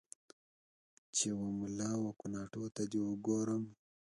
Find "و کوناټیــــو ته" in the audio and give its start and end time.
1.97-2.83